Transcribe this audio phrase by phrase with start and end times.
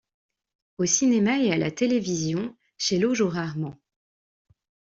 [0.79, 3.77] Au cinéma et à la télévision, Schellow joue rarement.